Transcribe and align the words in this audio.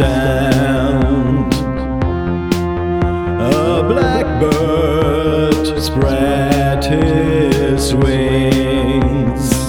stand. 0.00 1.52
A 3.38 3.82
blackbird 3.86 5.66
spread 5.78 6.84
his 6.84 7.94
wings. 7.94 9.59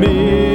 me. 0.00 0.53